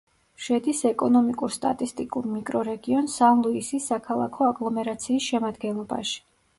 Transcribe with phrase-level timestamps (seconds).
[0.43, 6.23] შედის ეკონომიკურ-სტატისტიკურ მიკრორეგიონ სან-ლუისის საქალაქო აგლომერაციის შემადგენლობაში.